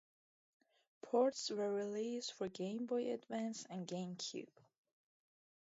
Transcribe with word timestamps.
Ports 1.03 1.51
were 1.51 1.71
released 1.71 2.33
for 2.33 2.47
Game 2.47 2.87
Boy 2.87 3.13
Advance 3.13 3.65
and 3.69 3.87
GameCube. 3.87 4.49